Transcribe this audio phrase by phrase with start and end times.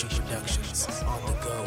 [0.00, 1.64] On the go.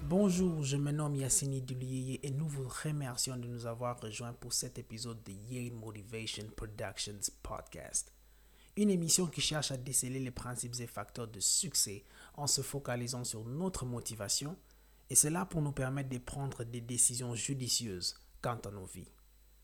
[0.00, 4.54] Bonjour, je me nomme Yassini Dulier et nous vous remercions de nous avoir rejoints pour
[4.54, 8.10] cet épisode de Yale Motivation Productions Podcast.
[8.78, 13.24] Une émission qui cherche à déceler les principes et facteurs de succès en se focalisant
[13.24, 14.56] sur notre motivation
[15.10, 19.12] et cela pour nous permettre de prendre des décisions judicieuses quant à nos vies.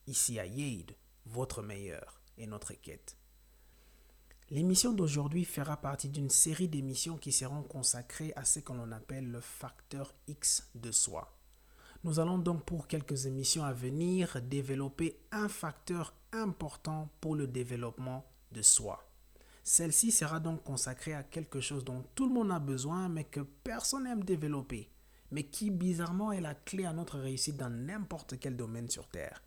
[0.08, 3.16] Ici à Yale, votre meilleur et notre quête.
[4.50, 9.30] L'émission d'aujourd'hui fera partie d'une série d'émissions qui seront consacrées à ce que l'on appelle
[9.30, 11.32] le facteur X de soi.
[12.04, 18.24] Nous allons donc pour quelques émissions à venir développer un facteur important pour le développement
[18.52, 19.02] de soi.
[19.64, 23.40] Celle-ci sera donc consacrée à quelque chose dont tout le monde a besoin mais que
[23.40, 24.88] personne n'aime développer,
[25.36, 29.42] mais qui bizarrement est la clé à notre réussite dans n'importe quel domaine sur Terre.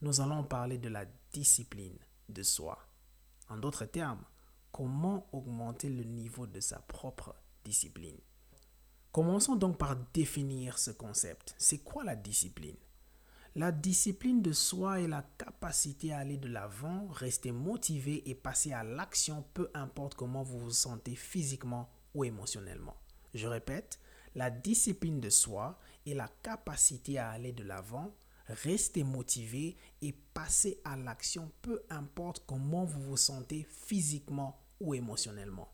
[0.00, 1.98] Nous allons parler de la discipline
[2.30, 2.78] de soi.
[3.50, 4.24] En d'autres termes,
[4.72, 7.34] comment augmenter le niveau de sa propre
[7.66, 8.16] discipline.
[9.12, 11.54] Commençons donc par définir ce concept.
[11.58, 12.78] C'est quoi la discipline?
[13.56, 18.72] La discipline de soi est la capacité à aller de l'avant, rester motivé et passer
[18.72, 22.96] à l'action peu importe comment vous vous sentez physiquement ou émotionnellement.
[23.34, 24.00] Je répète,
[24.36, 28.14] la discipline de soi est la capacité à aller de l'avant,
[28.48, 35.72] rester motivé et passer à l'action peu importe comment vous vous sentez physiquement ou émotionnellement.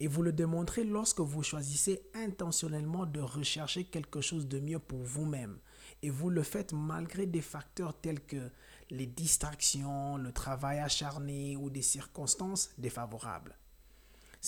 [0.00, 5.04] Et vous le démontrez lorsque vous choisissez intentionnellement de rechercher quelque chose de mieux pour
[5.04, 5.58] vous-même.
[6.02, 8.50] Et vous le faites malgré des facteurs tels que
[8.90, 13.56] les distractions, le travail acharné ou des circonstances défavorables.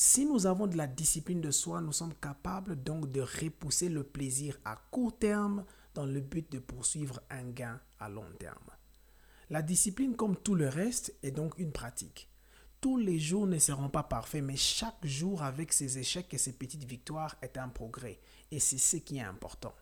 [0.00, 4.04] Si nous avons de la discipline de soi, nous sommes capables donc de repousser le
[4.04, 8.70] plaisir à court terme dans le but de poursuivre un gain à long terme.
[9.50, 12.28] La discipline, comme tout le reste, est donc une pratique.
[12.80, 16.52] Tous les jours ne seront pas parfaits, mais chaque jour avec ses échecs et ses
[16.52, 18.20] petites victoires est un progrès.
[18.52, 19.74] Et c'est ce qui est important.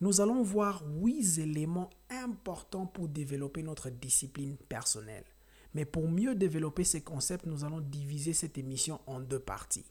[0.00, 5.26] Nous allons voir huit éléments importants pour développer notre discipline personnelle.
[5.74, 9.86] Mais pour mieux développer ces concepts, nous allons diviser cette émission en deux parties.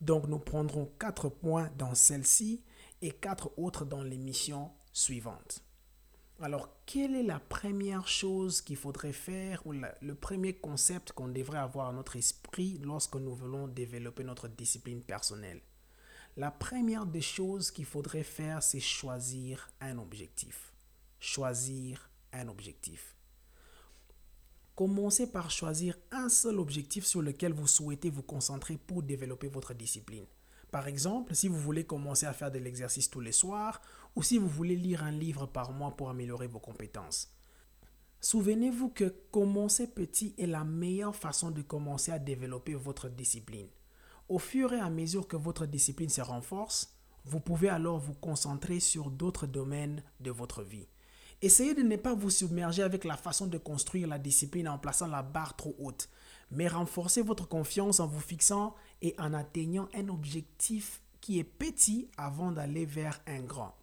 [0.00, 2.62] Donc nous prendrons quatre points dans celle-ci
[3.02, 5.62] et quatre autres dans l'émission suivante.
[6.40, 11.58] Alors, quelle est la première chose qu'il faudrait faire ou le premier concept qu'on devrait
[11.58, 15.62] avoir à notre esprit lorsque nous voulons développer notre discipline personnelle?
[16.36, 20.74] La première des choses qu'il faudrait faire, c'est choisir un objectif.
[21.18, 23.15] Choisir un objectif.
[24.76, 29.72] Commencez par choisir un seul objectif sur lequel vous souhaitez vous concentrer pour développer votre
[29.72, 30.26] discipline.
[30.70, 33.80] Par exemple, si vous voulez commencer à faire de l'exercice tous les soirs
[34.14, 37.32] ou si vous voulez lire un livre par mois pour améliorer vos compétences.
[38.20, 43.68] Souvenez-vous que commencer petit est la meilleure façon de commencer à développer votre discipline.
[44.28, 46.94] Au fur et à mesure que votre discipline se renforce,
[47.24, 50.86] vous pouvez alors vous concentrer sur d'autres domaines de votre vie.
[51.42, 55.06] Essayez de ne pas vous submerger avec la façon de construire la discipline en plaçant
[55.06, 56.08] la barre trop haute,
[56.50, 62.08] mais renforcez votre confiance en vous fixant et en atteignant un objectif qui est petit
[62.16, 63.74] avant d'aller vers un grand.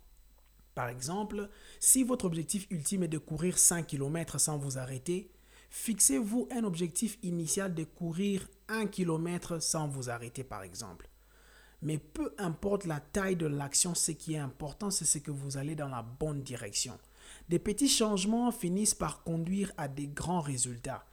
[0.73, 1.49] Par exemple,
[1.79, 5.29] si votre objectif ultime est de courir 5 km sans vous arrêter,
[5.69, 11.07] fixez-vous un objectif initial de courir 1 km sans vous arrêter par exemple.
[11.83, 15.75] Mais peu importe la taille de l'action, ce qui est important, c'est que vous allez
[15.75, 16.97] dans la bonne direction.
[17.49, 21.05] Des petits changements finissent par conduire à des grands résultats.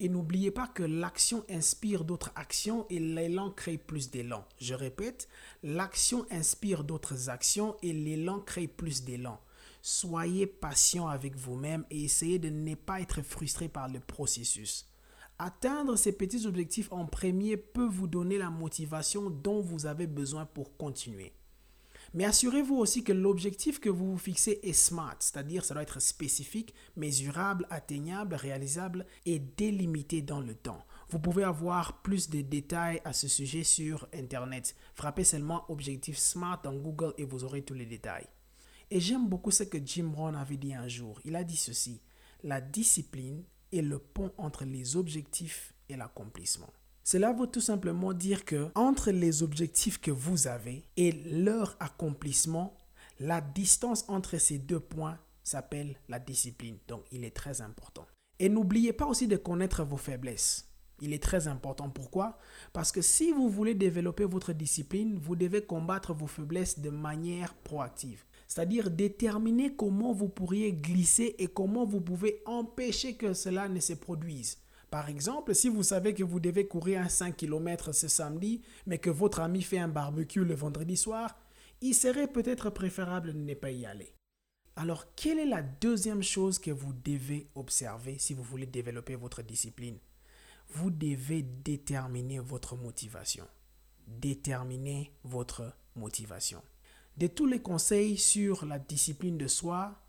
[0.00, 4.44] Et n'oubliez pas que l'action inspire d'autres actions et l'élan crée plus d'élan.
[4.58, 5.28] Je répète,
[5.62, 9.38] l'action inspire d'autres actions et l'élan crée plus d'élan.
[9.82, 14.88] Soyez patient avec vous-même et essayez de ne pas être frustré par le processus.
[15.38, 20.46] Atteindre ces petits objectifs en premier peut vous donner la motivation dont vous avez besoin
[20.46, 21.32] pour continuer.
[22.14, 26.00] Mais assurez-vous aussi que l'objectif que vous vous fixez est SMART, c'est-à-dire ça doit être
[26.00, 30.86] spécifique, mesurable, atteignable, réalisable et délimité dans le temps.
[31.10, 34.76] Vous pouvez avoir plus de détails à ce sujet sur Internet.
[34.94, 38.28] Frappez seulement objectif SMART dans Google et vous aurez tous les détails.
[38.92, 41.20] Et j'aime beaucoup ce que Jim Rohn avait dit un jour.
[41.24, 42.00] Il a dit ceci,
[42.44, 46.72] la discipline est le pont entre les objectifs et l'accomplissement.
[47.04, 52.78] Cela veut tout simplement dire que entre les objectifs que vous avez et leur accomplissement,
[53.20, 56.78] la distance entre ces deux points s'appelle la discipline.
[56.88, 58.06] Donc, il est très important.
[58.38, 60.66] Et n'oubliez pas aussi de connaître vos faiblesses.
[61.00, 61.90] Il est très important.
[61.90, 62.38] Pourquoi?
[62.72, 67.52] Parce que si vous voulez développer votre discipline, vous devez combattre vos faiblesses de manière
[67.52, 68.24] proactive.
[68.48, 73.92] C'est-à-dire déterminer comment vous pourriez glisser et comment vous pouvez empêcher que cela ne se
[73.92, 74.56] produise.
[74.90, 78.98] Par exemple, si vous savez que vous devez courir un 5 km ce samedi, mais
[78.98, 81.36] que votre ami fait un barbecue le vendredi soir,
[81.80, 84.14] il serait peut-être préférable de ne pas y aller.
[84.76, 89.42] Alors, quelle est la deuxième chose que vous devez observer si vous voulez développer votre
[89.42, 89.98] discipline?
[90.70, 93.46] Vous devez déterminer votre motivation.
[94.06, 96.62] Déterminer votre motivation.
[97.16, 100.00] De tous les conseils sur la discipline de soi,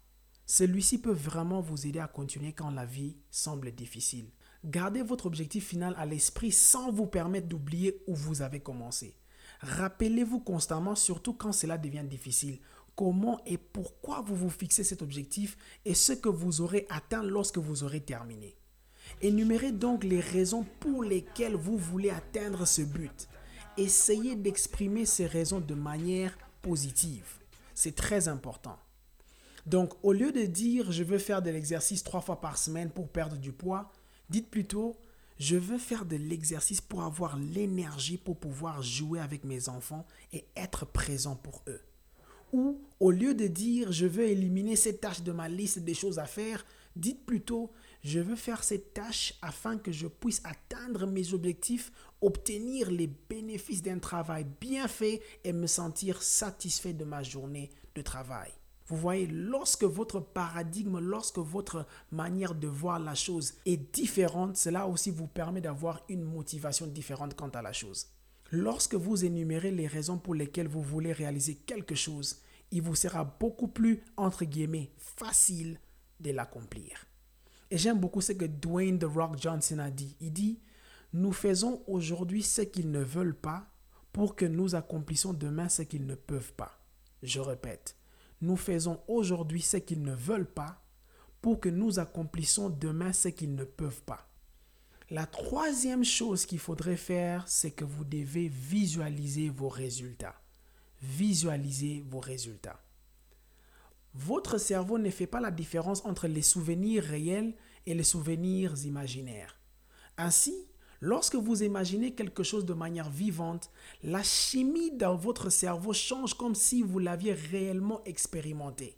[0.48, 4.30] celui-ci peut vraiment vous aider à continuer quand la vie semble difficile.
[4.66, 9.16] Gardez votre objectif final à l'esprit sans vous permettre d'oublier où vous avez commencé.
[9.60, 12.58] Rappelez-vous constamment, surtout quand cela devient difficile,
[12.96, 17.60] comment et pourquoi vous vous fixez cet objectif et ce que vous aurez atteint lorsque
[17.60, 18.56] vous aurez terminé.
[19.22, 23.28] Énumérez donc les raisons pour lesquelles vous voulez atteindre ce but.
[23.78, 27.38] Essayez d'exprimer ces raisons de manière positive.
[27.76, 28.80] C'est très important.
[29.68, 33.10] Donc, au lieu de dire je veux faire de l'exercice trois fois par semaine pour
[33.10, 33.92] perdre du poids,
[34.30, 34.96] dites plutôt
[35.38, 40.46] je veux faire de l'exercice pour avoir l'énergie pour pouvoir jouer avec mes enfants et
[40.56, 41.82] être présent pour eux.
[42.54, 46.20] Ou au lieu de dire je veux éliminer cette tâche de ma liste des choses
[46.20, 47.72] à faire, dites plutôt
[48.04, 51.92] je veux faire cette tâche afin que je puisse atteindre mes objectifs,
[52.22, 58.02] obtenir les bénéfices d'un travail bien fait et me sentir satisfait de ma journée de
[58.02, 58.52] travail.
[58.88, 64.88] Vous voyez, lorsque votre paradigme, lorsque votre manière de voir la chose est différente, cela
[64.88, 68.08] aussi vous permet d'avoir une motivation différente quant à la chose.
[68.52, 72.42] Lorsque vous énumérez les raisons pour lesquelles vous voulez réaliser quelque chose,
[72.72, 75.80] il vous sera beaucoup plus, entre guillemets, facile
[76.20, 77.08] de l'accomplir.
[77.72, 80.16] Et j'aime beaucoup ce que Dwayne The Rock Johnson a dit.
[80.22, 80.60] Il dit,
[81.14, 83.68] nous faisons aujourd'hui ce qu'ils ne veulent pas
[84.14, 86.80] pour que nous accomplissions demain ce qu'ils ne peuvent pas.
[87.24, 87.96] Je répète,
[88.42, 90.82] nous faisons aujourd'hui ce qu'ils ne veulent pas
[91.42, 94.28] pour que nous accomplissions demain ce qu'ils ne peuvent pas.
[95.12, 100.42] La troisième chose qu'il faudrait faire, c'est que vous devez visualiser vos résultats.
[101.02, 102.82] Visualiser vos résultats.
[104.16, 107.54] Votre cerveau ne fait pas la différence entre les souvenirs réels
[107.86, 109.60] et les souvenirs imaginaires.
[110.18, 110.56] Ainsi,
[111.02, 113.72] lorsque vous imaginez quelque chose de manière vivante,
[114.04, 118.98] la chimie dans votre cerveau change comme si vous l'aviez réellement expérimenté.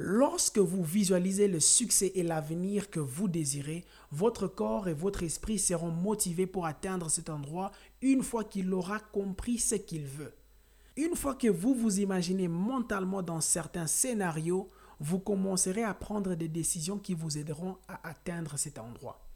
[0.00, 5.58] Lorsque vous visualisez le succès et l'avenir que vous désirez, votre corps et votre esprit
[5.58, 10.34] seront motivés pour atteindre cet endroit une fois qu'il aura compris ce qu'il veut.
[10.96, 14.68] Une fois que vous vous imaginez mentalement dans certains scénarios,
[15.00, 19.27] vous commencerez à prendre des décisions qui vous aideront à atteindre cet endroit.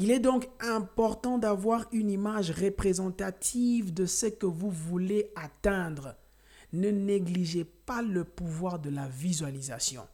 [0.00, 6.14] Il est donc important d'avoir une image représentative de ce que vous voulez atteindre
[6.72, 10.06] ne négligez pas le pouvoir de la visualisation.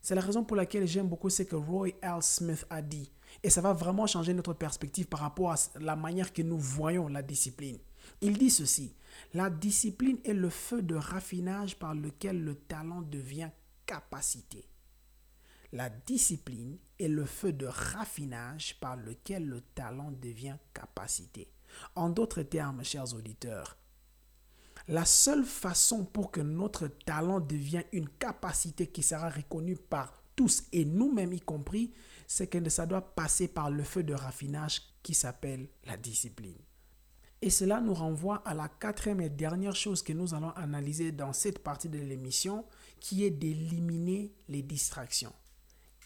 [0.00, 2.22] C'est la raison pour laquelle j'aime beaucoup ce que Roy L.
[2.22, 3.10] Smith a dit.
[3.42, 7.08] Et ça va vraiment changer notre perspective par rapport à la manière que nous voyons
[7.08, 7.78] la discipline.
[8.20, 8.94] Il dit ceci,
[9.34, 13.50] la discipline est le feu de raffinage par lequel le talent devient
[13.84, 14.68] capacité.
[15.72, 21.48] La discipline est le feu de raffinage par lequel le talent devient capacité.
[21.94, 23.76] En d'autres termes, chers auditeurs,
[24.88, 30.64] la seule façon pour que notre talent devienne une capacité qui sera reconnue par tous
[30.72, 31.92] et nous-mêmes y compris,
[32.28, 36.58] c'est que ça doit passer par le feu de raffinage qui s'appelle la discipline.
[37.42, 41.32] Et cela nous renvoie à la quatrième et dernière chose que nous allons analyser dans
[41.32, 42.64] cette partie de l'émission,
[43.00, 45.32] qui est d'éliminer les distractions.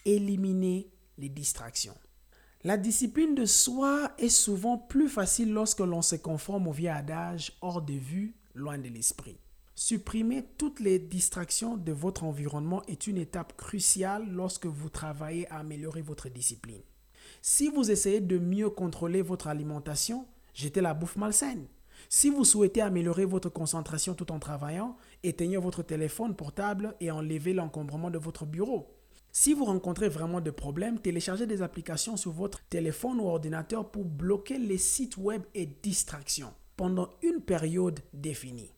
[0.05, 1.97] Éliminer les distractions.
[2.63, 7.53] La discipline de soi est souvent plus facile lorsque l'on se conforme au vieil adage
[7.61, 9.37] hors de vue, loin de l'esprit.
[9.75, 15.57] Supprimer toutes les distractions de votre environnement est une étape cruciale lorsque vous travaillez à
[15.57, 16.81] améliorer votre discipline.
[17.41, 21.67] Si vous essayez de mieux contrôler votre alimentation, jetez la bouffe malsaine.
[22.09, 27.53] Si vous souhaitez améliorer votre concentration tout en travaillant, éteignez votre téléphone portable et enlevez
[27.53, 29.00] l'encombrement de votre bureau.
[29.33, 34.03] Si vous rencontrez vraiment des problèmes, téléchargez des applications sur votre téléphone ou ordinateur pour
[34.03, 38.73] bloquer les sites web et distractions pendant une période définie.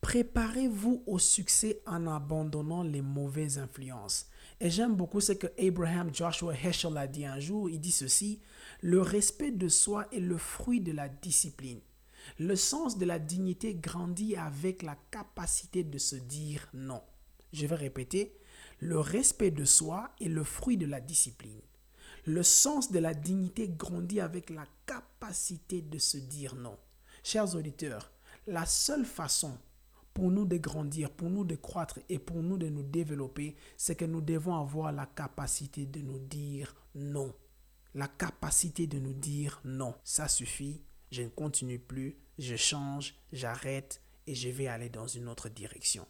[0.00, 4.28] Préparez-vous au succès en abandonnant les mauvaises influences.
[4.60, 7.68] Et j'aime beaucoup ce que Abraham Joshua Heschel a dit un jour.
[7.68, 8.40] Il dit ceci,
[8.82, 11.80] le respect de soi est le fruit de la discipline.
[12.38, 17.02] Le sens de la dignité grandit avec la capacité de se dire non.
[17.52, 18.36] Je vais répéter,
[18.78, 21.60] le respect de soi est le fruit de la discipline.
[22.24, 26.76] Le sens de la dignité grandit avec la capacité de se dire non.
[27.22, 28.12] Chers auditeurs,
[28.46, 29.56] la seule façon
[30.12, 33.96] pour nous de grandir, pour nous de croître et pour nous de nous développer, c'est
[33.96, 37.34] que nous devons avoir la capacité de nous dire non.
[37.94, 39.94] La capacité de nous dire non.
[40.04, 45.28] Ça suffit, je ne continue plus, je change, j'arrête et je vais aller dans une
[45.28, 46.06] autre direction.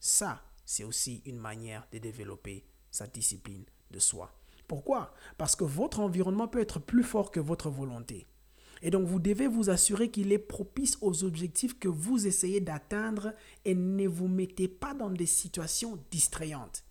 [0.00, 4.32] Ça, c'est aussi une manière de développer sa discipline de soi.
[4.68, 5.12] Pourquoi?
[5.38, 8.26] Parce que votre environnement peut être plus fort que votre volonté.
[8.82, 13.32] Et donc, vous devez vous assurer qu'il est propice aux objectifs que vous essayez d'atteindre
[13.64, 16.84] et ne vous mettez pas dans des situations distrayantes.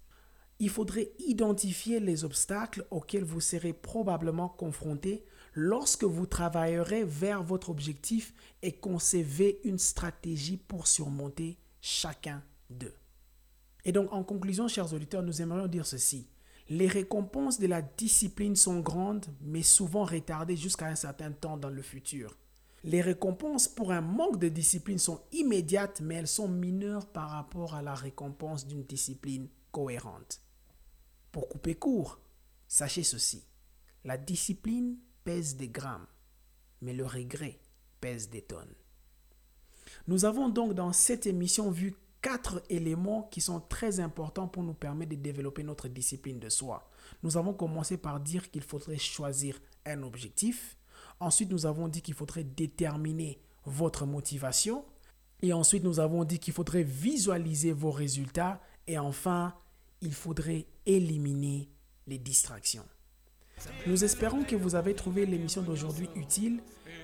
[0.59, 7.69] Il faudrait identifier les obstacles auxquels vous serez probablement confronté lorsque vous travaillerez vers votre
[7.69, 12.93] objectif et concevez une stratégie pour surmonter chacun d'eux.
[13.85, 16.27] Et donc, en conclusion, chers auditeurs, nous aimerions dire ceci.
[16.69, 21.69] Les récompenses de la discipline sont grandes, mais souvent retardées jusqu'à un certain temps dans
[21.69, 22.37] le futur.
[22.83, 27.75] Les récompenses pour un manque de discipline sont immédiates, mais elles sont mineures par rapport
[27.75, 30.41] à la récompense d'une discipline cohérente.
[31.31, 32.19] Pour couper court,
[32.67, 33.43] sachez ceci.
[34.03, 36.07] La discipline pèse des grammes,
[36.81, 37.59] mais le regret
[37.99, 38.73] pèse des tonnes.
[40.07, 44.73] Nous avons donc dans cette émission vu quatre éléments qui sont très importants pour nous
[44.73, 46.89] permettre de développer notre discipline de soi.
[47.23, 50.77] Nous avons commencé par dire qu'il faudrait choisir un objectif.
[51.19, 54.85] Ensuite, nous avons dit qu'il faudrait déterminer votre motivation.
[55.41, 58.61] Et ensuite, nous avons dit qu'il faudrait visualiser vos résultats.
[58.87, 59.55] Et enfin,
[60.01, 61.69] il faudrait éliminer
[62.07, 62.85] les distractions.
[63.87, 66.59] Nous espérons que vous avez trouvé l'émission d'aujourd'hui utile.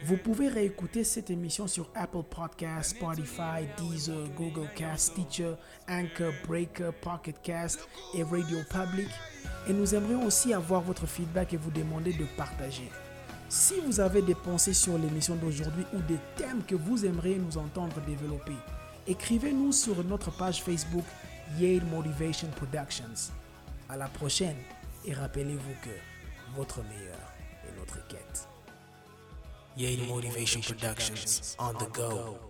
[0.06, 5.54] Vous pouvez réécouter cette émission sur Apple Podcasts, Spotify, Deezer, Google Cast, Stitcher,
[5.90, 7.80] Anchor, Breaker, Pocket Cast
[8.16, 9.10] et Radio Public.
[9.68, 12.90] Et nous aimerions aussi avoir votre feedback et vous demander de partager.
[13.50, 17.58] Si vous avez des pensées sur l'émission d'aujourd'hui ou des thèmes que vous aimeriez nous
[17.58, 18.56] entendre développer,
[19.08, 21.06] écrivez-nous sur notre page Facebook
[21.58, 23.32] Yale Motivation Productions.
[23.90, 24.58] À la prochaine
[25.06, 26.17] et rappelez-vous que
[26.56, 27.34] votre meilleur
[27.66, 28.48] est notre quête.
[29.78, 32.47] Yale Motivation Productions on the go.